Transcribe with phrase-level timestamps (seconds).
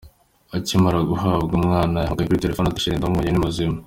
[0.57, 3.75] Akimara guhabwa umwana yahamagaye kuri telefoni ati “Cheri ndamubonye ni muzima!”.